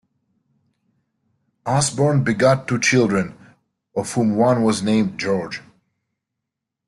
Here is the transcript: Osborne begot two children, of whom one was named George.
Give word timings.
Osborne 1.67 2.23
begot 2.23 2.67
two 2.67 2.79
children, 2.79 3.35
of 3.95 4.11
whom 4.13 4.35
one 4.35 4.63
was 4.63 4.81
named 4.81 5.19
George. 5.19 5.61